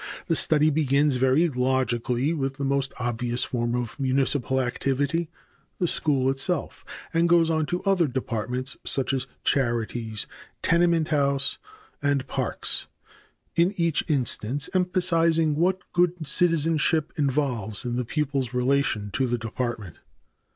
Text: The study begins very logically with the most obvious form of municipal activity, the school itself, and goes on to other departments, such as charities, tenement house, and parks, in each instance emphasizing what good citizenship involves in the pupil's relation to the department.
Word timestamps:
The 0.25 0.35
study 0.35 0.71
begins 0.71 1.17
very 1.17 1.47
logically 1.47 2.33
with 2.33 2.55
the 2.57 2.63
most 2.65 2.91
obvious 2.99 3.43
form 3.43 3.75
of 3.75 3.99
municipal 3.99 4.59
activity, 4.59 5.29
the 5.77 5.87
school 5.87 6.27
itself, 6.31 6.83
and 7.13 7.29
goes 7.29 7.51
on 7.51 7.67
to 7.67 7.83
other 7.83 8.07
departments, 8.07 8.77
such 8.83 9.13
as 9.13 9.27
charities, 9.43 10.25
tenement 10.63 11.09
house, 11.09 11.59
and 12.01 12.25
parks, 12.25 12.87
in 13.55 13.75
each 13.77 14.03
instance 14.07 14.71
emphasizing 14.73 15.53
what 15.55 15.81
good 15.93 16.25
citizenship 16.25 17.13
involves 17.15 17.85
in 17.85 17.95
the 17.95 18.03
pupil's 18.03 18.55
relation 18.55 19.11
to 19.11 19.27
the 19.27 19.37
department. 19.37 19.99